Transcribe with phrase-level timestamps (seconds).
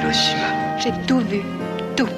[0.00, 0.78] Hiroshima.
[0.78, 1.42] J'ai tout vu,
[1.94, 2.08] tout.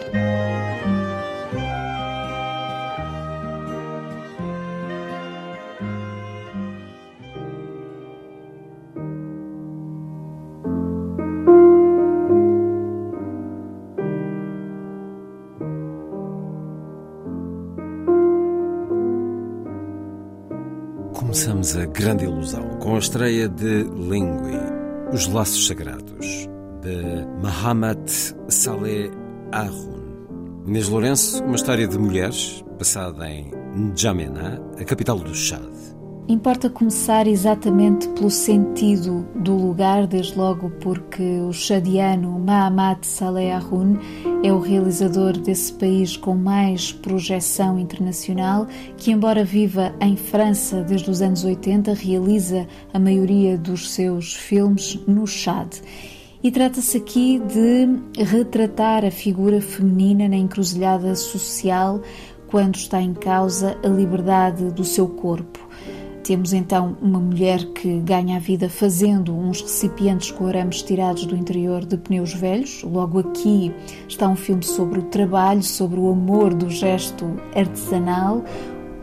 [21.12, 24.58] Começamos a grande ilusão com a estreia de Lingui,
[25.12, 26.48] Os Laços Sagrados,
[26.82, 29.10] de Mahamat Saleh
[29.52, 30.02] Arun.
[30.66, 35.72] Inês Lourenço, uma história de mulheres passada em N'Djamena, a capital do Chad.
[36.28, 43.96] Importa começar exatamente pelo sentido do lugar, desde logo porque o chadiano Mahamat Saleh Arun
[44.42, 48.66] é o realizador desse país com mais projeção internacional,
[48.96, 54.98] que, embora viva em França desde os anos 80, realiza a maioria dos seus filmes
[55.06, 55.80] no Chad.
[56.42, 62.00] E trata-se aqui de retratar a figura feminina na encruzilhada social
[62.48, 65.60] quando está em causa a liberdade do seu corpo.
[66.24, 71.36] Temos então uma mulher que ganha a vida fazendo uns recipientes com arames tirados do
[71.36, 72.82] interior de pneus velhos.
[72.82, 73.72] Logo aqui
[74.08, 78.44] está um filme sobre o trabalho, sobre o amor do gesto artesanal.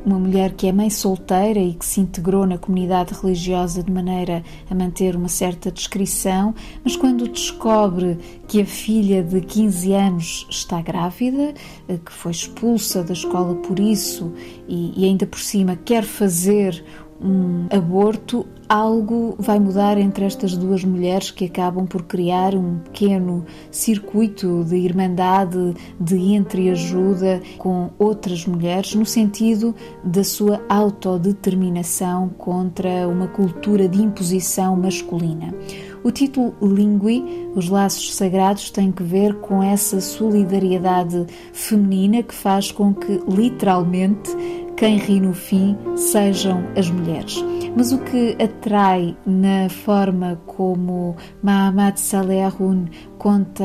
[0.06, 4.44] Uma mulher que é mãe solteira e que se integrou na comunidade religiosa de maneira
[4.70, 10.82] a manter uma certa descrição, mas quando descobre que a filha de 15 anos está
[10.82, 11.54] grávida,
[11.88, 14.34] que foi expulsa da escola por isso
[14.68, 16.84] e, e ainda por cima quer fazer
[17.22, 23.46] um aborto, algo vai mudar entre estas duas mulheres que acabam por criar um pequeno
[23.72, 33.28] circuito de irmandade, de entreajuda com outras mulheres, no sentido da sua autodeterminação contra uma
[33.28, 35.54] cultura de imposição masculina.
[36.02, 42.72] O título Lingui, Os Laços Sagrados, tem que ver com essa solidariedade feminina que faz
[42.72, 44.32] com que, literalmente,
[44.80, 47.36] quem ri no fim sejam as mulheres.
[47.76, 52.86] Mas o que atrai na forma como Mahamat Saleh Arun
[53.20, 53.64] conta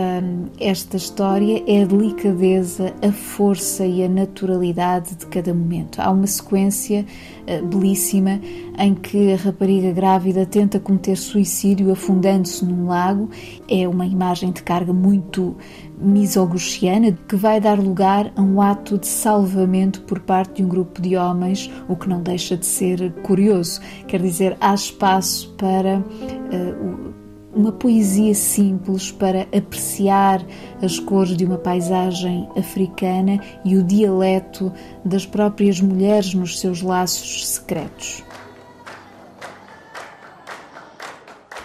[0.59, 6.01] esta história é a delicadeza, a força e a naturalidade de cada momento.
[6.01, 7.07] Há uma sequência
[7.47, 8.41] uh, belíssima
[8.77, 13.31] em que a rapariga grávida tenta cometer suicídio afundando-se num lago.
[13.69, 15.57] É uma imagem de carga muito
[15.97, 21.01] misogustiana que vai dar lugar a um ato de salvamento por parte de um grupo
[21.01, 23.81] de homens, o que não deixa de ser curioso.
[24.09, 27.14] Quer dizer, há espaço para uh,
[27.54, 30.46] uma poesia simples para apreciar
[30.82, 34.72] as cores de uma paisagem africana e o dialeto
[35.04, 38.24] das próprias mulheres nos seus laços secretos.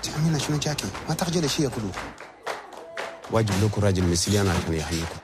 [0.02, 1.90] تعملنا شنو جاكي ما تخجل شيء كله
[3.30, 5.18] واجب لكم راجل مثلي انا عشان يحميكم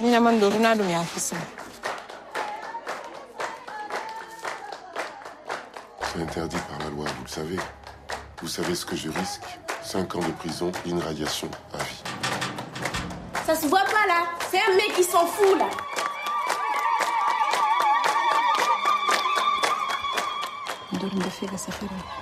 [0.00, 1.36] Ina man dori na dum ya fi sa.
[6.08, 7.60] C'est interdit par la loi, vous le savez.
[8.41, 9.41] Vous savez ce que je risque?
[9.83, 12.01] 5 ans de prison, une radiation à vie.
[13.45, 14.23] Ça se voit pas là.
[14.49, 15.69] C'est un mec qui s'en fout là.
[20.99, 22.20] Dori da figa safira.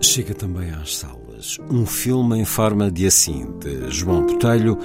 [0.00, 4.78] Chega também às salas um filme em forma de assim, de João Botelho,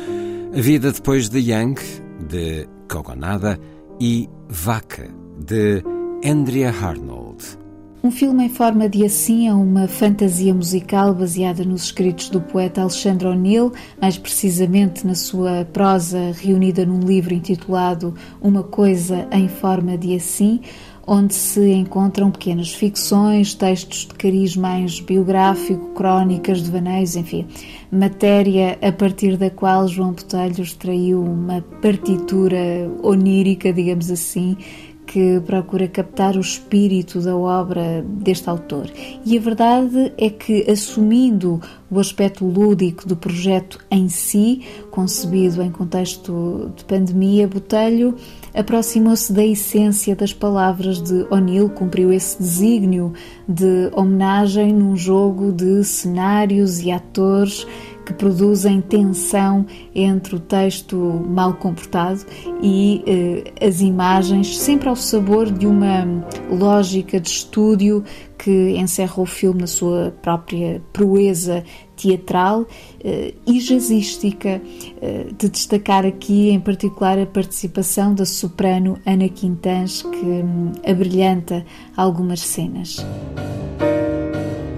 [0.55, 1.81] A Vida Depois de Yang,
[2.27, 3.59] de Kogonada,
[3.99, 5.83] e Vaca, de
[6.25, 7.63] Andrea Arnold.
[8.03, 12.81] Um filme em forma de assim é uma fantasia musical baseada nos escritos do poeta
[12.81, 13.71] Alexandre O'Neill,
[14.01, 20.59] mais precisamente na sua prosa reunida num livro intitulado Uma Coisa em Forma de Assim,
[21.05, 27.45] onde se encontram pequenas ficções, textos de cariz mais biográfico, crónicas, devaneios, enfim,
[27.91, 34.57] matéria a partir da qual João Botelho extraiu uma partitura onírica, digamos assim,
[35.05, 38.89] que procura captar o espírito da obra deste autor.
[39.25, 41.61] E a verdade é que, assumindo
[41.91, 48.15] o aspecto lúdico do projeto em si, concebido em contexto de pandemia, Botelho
[48.53, 53.13] aproximou-se da essência das palavras de O'Neill, cumpriu esse desígnio
[53.47, 57.65] de homenagem num jogo de cenários e atores
[58.05, 60.97] que produzem tensão entre o texto
[61.27, 62.25] mal comportado
[62.61, 66.05] e eh, as imagens, sempre ao sabor de uma
[66.49, 68.03] lógica de estúdio
[68.37, 71.63] que encerra o filme na sua própria proeza
[71.95, 72.65] teatral
[73.03, 74.61] eh, e jazzística.
[75.01, 81.65] Eh, de destacar aqui em particular a participação da soprano Ana Quintans, que hum, abrilhanta
[81.95, 83.05] algumas cenas.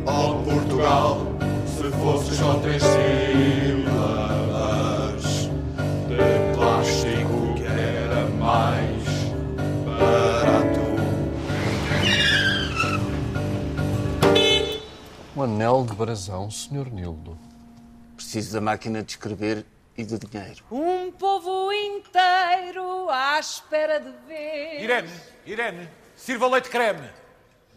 [0.05, 1.21] Oh, Portugal,
[1.77, 2.81] se fosse só três
[15.45, 16.91] anel de brasão, Sr.
[16.91, 17.37] Nildo.
[18.15, 19.63] Preciso da máquina de escrever
[19.95, 20.63] e do dinheiro.
[20.71, 24.81] Um povo inteiro à espera de ver.
[24.81, 25.09] Irene,
[25.45, 27.07] Irene, sirva leite creme.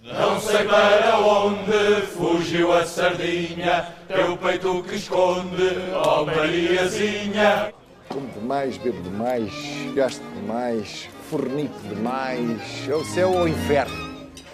[0.03, 7.75] Não sei para onde fugiu a sardinha, teu peito que esconde, ó oh Mariazinha.
[8.09, 9.53] Como demais, bebo demais,
[9.94, 14.07] gasto demais, fornico demais, é o céu ou o inferno.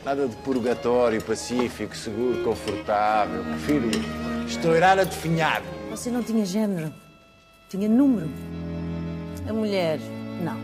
[0.04, 3.42] Nada de purgatório, pacífico, seguro, confortável.
[3.42, 3.88] Prefiro
[4.46, 5.62] estourar a definhar.
[5.90, 6.92] Você não tinha género,
[7.70, 8.28] tinha número.
[9.48, 9.98] A mulher,
[10.42, 10.58] não.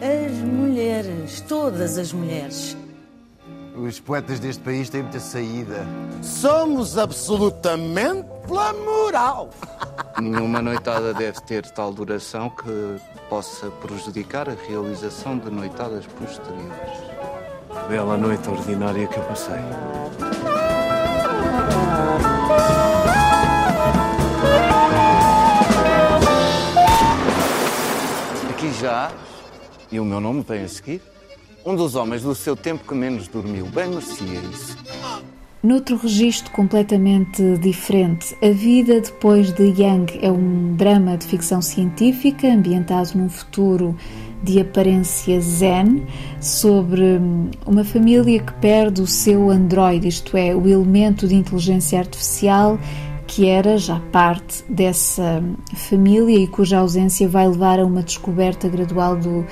[0.00, 2.76] As mulheres, todas as mulheres.
[3.76, 5.86] Os poetas deste país têm muita saída.
[6.20, 9.50] Somos absolutamente pela moral.
[10.20, 13.00] Nenhuma noitada deve ter tal duração que
[13.30, 17.11] possa prejudicar a realização de noitadas posteriores.
[17.88, 19.54] Bela noite ordinária que eu passei.
[28.50, 29.10] Aqui já,
[29.90, 31.02] e o meu nome vem a seguir,
[31.64, 33.66] um dos homens do seu tempo que menos dormiu.
[33.66, 34.76] Bem merecia isso.
[35.62, 42.48] Noutro registro completamente diferente, A Vida Depois de Young é um drama de ficção científica
[42.48, 43.96] ambientado num futuro
[44.42, 46.04] de aparência zen
[46.40, 51.98] sobre hum, uma família que perde o seu androide, isto é, o elemento de inteligência
[51.98, 52.78] artificial
[53.26, 58.68] que era já parte dessa hum, família e cuja ausência vai levar a uma descoberta
[58.68, 59.46] gradual do uh,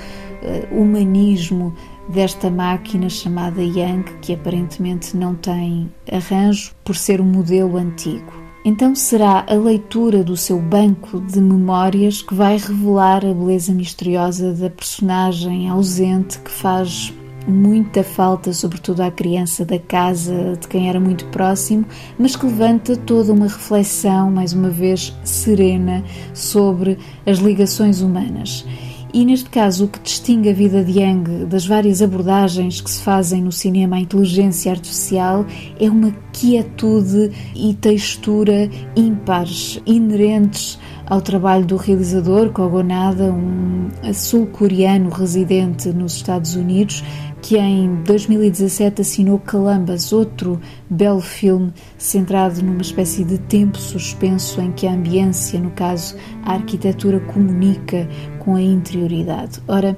[0.71, 1.73] humanismo
[2.07, 8.40] desta máquina chamada Yang, que aparentemente não tem arranjo por ser um modelo antigo.
[8.63, 14.53] Então será a leitura do seu banco de memórias que vai revelar a beleza misteriosa
[14.53, 17.11] da personagem ausente que faz
[17.47, 21.85] muita falta, sobretudo à criança da casa de quem era muito próximo,
[22.19, 28.63] mas que levanta toda uma reflexão, mais uma vez serena, sobre as ligações humanas.
[29.13, 33.01] E neste caso, o que distingue a vida de Yang das várias abordagens que se
[33.01, 35.45] fazem no cinema à inteligência artificial
[35.77, 45.89] é uma quietude e textura ímpares, inerentes ao trabalho do realizador Kogonada, um sul-coreano residente
[45.89, 47.03] nos Estados Unidos,
[47.41, 54.71] que em 2017 assinou Calambas, outro belo filme centrado numa espécie de tempo suspenso em
[54.71, 58.07] que a ambiência, no caso a arquitetura, comunica
[58.39, 59.59] com a interioridade.
[59.67, 59.97] Ora,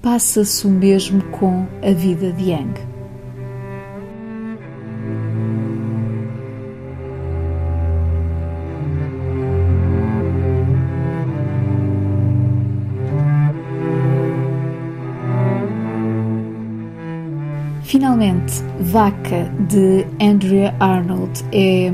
[0.00, 2.97] passa-se o mesmo com a vida de Yang.
[18.18, 21.88] Finalmente, Vaca, de Andrea Arnold, é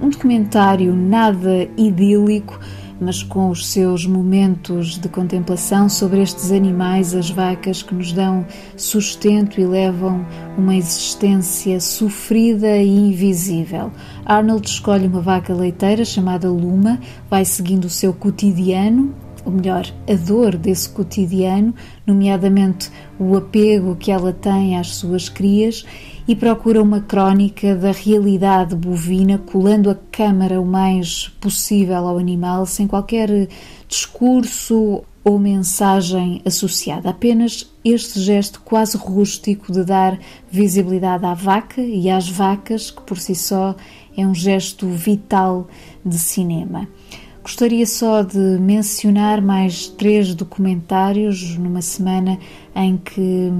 [0.00, 2.60] um documentário nada idílico,
[3.00, 8.46] mas com os seus momentos de contemplação sobre estes animais, as vacas, que nos dão
[8.76, 10.24] sustento e levam
[10.56, 13.90] uma existência sofrida e invisível.
[14.24, 19.12] Arnold escolhe uma vaca leiteira chamada Luma, vai seguindo o seu cotidiano,
[19.48, 21.74] ou melhor, a dor desse cotidiano,
[22.06, 25.86] nomeadamente o apego que ela tem às suas crias,
[26.28, 32.66] e procura uma crónica da realidade bovina, colando a câmara o mais possível ao animal,
[32.66, 33.48] sem qualquer
[33.88, 40.18] discurso ou mensagem associada, apenas este gesto quase rústico de dar
[40.50, 43.74] visibilidade à vaca e às vacas, que por si só
[44.14, 45.68] é um gesto vital
[46.04, 46.86] de cinema.
[47.48, 52.38] Gostaria só de mencionar mais três documentários numa semana
[52.76, 53.50] em que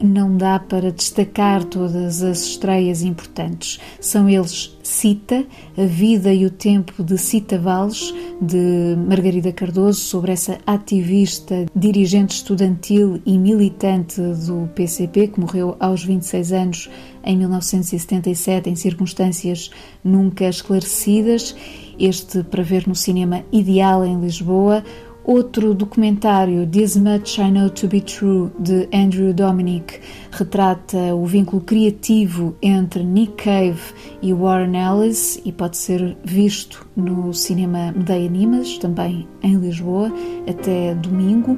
[0.00, 3.80] não dá para destacar todas as estreias importantes.
[4.00, 5.44] São eles Cita,
[5.76, 12.36] A Vida e o Tempo de Cita Valles, de Margarida Cardoso, sobre essa ativista, dirigente
[12.36, 16.90] estudantil e militante do PCP, que morreu aos 26 anos
[17.24, 19.70] em 1977 em circunstâncias
[20.04, 21.56] nunca esclarecidas.
[21.98, 24.82] Este para ver no cinema Ideal em Lisboa,
[25.26, 29.98] Outro documentário, This Much I Know to Be True, de Andrew Dominic,
[30.30, 33.80] retrata o vínculo criativo entre Nick Cave
[34.20, 40.12] e Warren Ellis e pode ser visto no cinema Medeia Animas, também em Lisboa,
[40.46, 41.56] até domingo.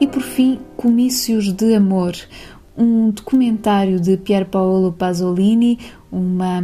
[0.00, 2.16] E por fim, Comícios de Amor,
[2.76, 5.78] um documentário de Pier Paolo Pasolini,
[6.10, 6.60] uma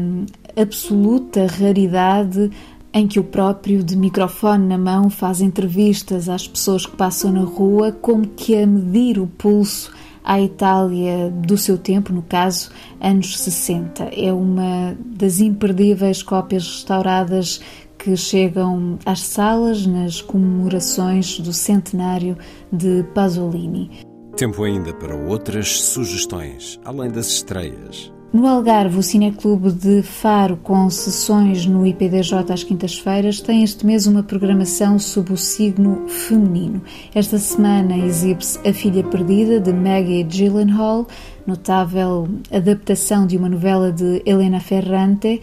[0.57, 2.51] absoluta raridade
[2.93, 7.43] em que o próprio, de microfone na mão, faz entrevistas às pessoas que passam na
[7.43, 9.91] rua, como que a medir o pulso
[10.25, 12.71] à Itália do seu tempo, no caso,
[13.01, 14.05] anos 60.
[14.15, 17.61] É uma das imperdíveis cópias restauradas
[17.99, 22.37] que chegam às salas nas comemorações do centenário
[22.71, 23.91] de Pasolini.
[24.37, 28.13] Tempo ainda para outras sugestões, além das estreias.
[28.33, 34.07] No Algarve, o Cineclube de Faro, com sessões no IPDJ às quintas-feiras, tem este mês
[34.07, 36.81] uma programação sob o signo feminino.
[37.15, 41.07] Esta semana exibe-se A Filha Perdida, de Maggie Gyllenhaal,
[41.47, 45.43] notável adaptação de uma novela de Helena Ferrante,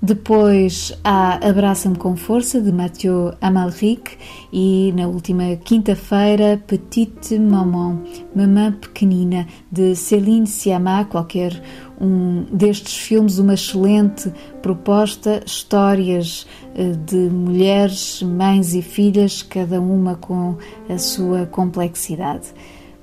[0.00, 4.16] depois há Abraça-me com Força, de Mathieu Amalric,
[4.52, 8.02] e na última quinta-feira, Petite Maman,
[8.34, 11.60] Mamã Pequenina, de Céline Sciamma, qualquer
[12.00, 20.14] um destes filmes, uma excelente proposta, histórias eh, de mulheres, mães e filhas, cada uma
[20.14, 20.56] com
[20.88, 22.54] a sua complexidade.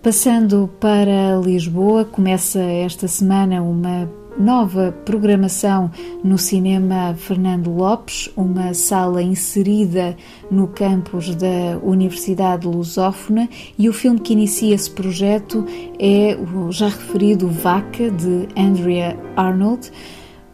[0.02, 5.92] Passando para Lisboa, começa esta semana uma nova programação
[6.24, 10.16] no cinema Fernando Lopes, uma sala inserida
[10.52, 15.66] no campus da Universidade Lusófona, e o filme que inicia esse projeto
[16.00, 19.92] é o já referido Vaca, de Andrea Arnold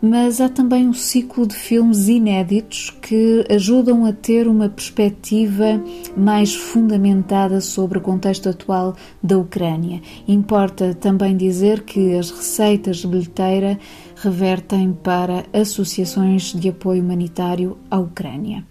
[0.01, 5.81] mas há também um ciclo de filmes inéditos que ajudam a ter uma perspectiva
[6.17, 10.01] mais fundamentada sobre o contexto atual da Ucrânia.
[10.27, 13.77] Importa também dizer que as receitas de bilheteira
[14.15, 18.65] revertem para associações de apoio humanitário à Ucrânia.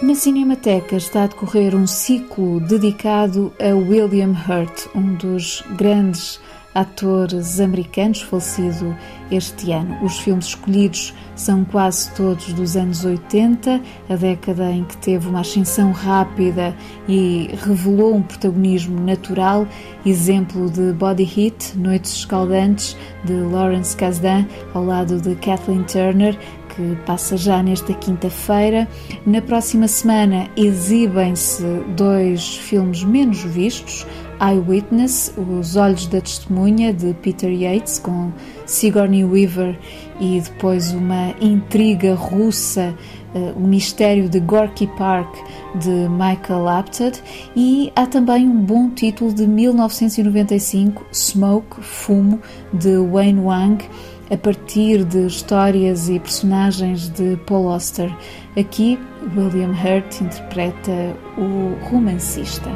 [0.00, 6.40] Na Cinemateca está a decorrer um ciclo dedicado a William Hurt, um dos grandes
[6.72, 8.96] atores americanos falecido
[9.28, 9.98] este ano.
[10.04, 15.40] Os filmes escolhidos são quase todos dos anos 80, a década em que teve uma
[15.40, 16.76] ascensão rápida
[17.08, 19.66] e revelou um protagonismo natural,
[20.06, 26.38] exemplo de Body Heat, Noites Escaldantes, de Lawrence Kasdan, ao lado de Kathleen Turner,
[26.78, 28.86] que passa já nesta quinta-feira.
[29.26, 31.64] Na próxima semana exibem-se
[31.96, 34.06] dois filmes menos vistos.
[34.40, 38.30] Eyewitness, Os Olhos da Testemunha, de Peter Yates, com
[38.64, 39.76] Sigourney Weaver,
[40.20, 42.94] e depois uma intriga russa,
[43.34, 45.34] uh, O Mistério de Gorky Park,
[45.74, 47.20] de Michael Apted.
[47.56, 52.40] E há também um bom título de 1995, Smoke, Fumo,
[52.72, 53.84] de Wayne Wang
[54.30, 58.14] a partir de histórias e personagens de Paul Auster.
[58.56, 58.98] Aqui,
[59.36, 60.92] William Hurt interpreta
[61.36, 62.70] o romancista.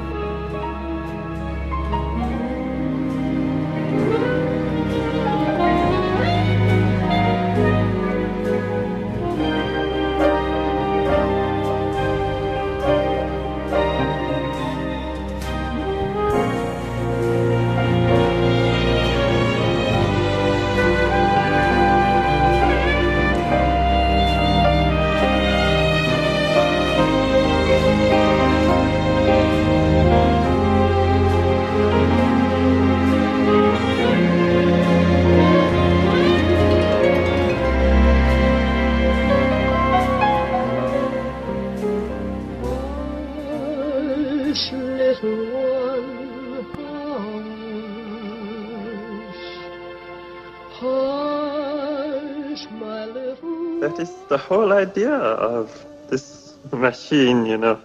[53.93, 57.79] that is the whole idea of this machine, you know.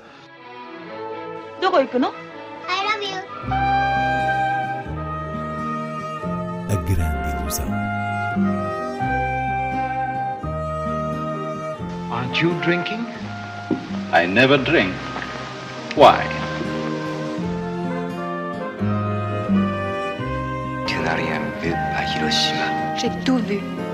[2.68, 3.20] I love you.
[7.60, 7.68] A.
[12.14, 13.06] Aren't you drinking?
[14.14, 14.94] I never drink.
[15.96, 16.24] Why?
[22.98, 23.87] J'ai tout vu.